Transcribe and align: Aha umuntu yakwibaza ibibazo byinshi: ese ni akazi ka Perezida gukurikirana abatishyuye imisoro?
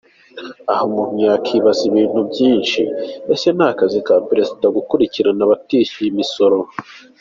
Aha 0.71 0.83
umuntu 0.89 1.17
yakwibaza 1.27 1.81
ibibazo 1.85 2.19
byinshi: 2.31 2.81
ese 3.33 3.47
ni 3.57 3.63
akazi 3.69 3.99
ka 4.07 4.15
Perezida 4.29 4.65
gukurikirana 4.77 5.41
abatishyuye 5.45 6.09
imisoro? 6.13 6.57